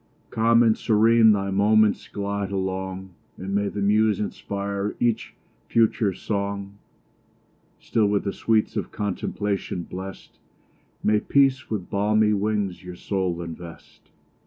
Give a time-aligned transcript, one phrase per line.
[0.31, 5.35] Calm and serene thy moments glide along, And may the muse inspire each
[5.67, 6.79] future song!
[7.79, 10.39] Still, with the sweets of contemplation bless'd,
[11.03, 14.09] May peace with balmy wings your soul invest!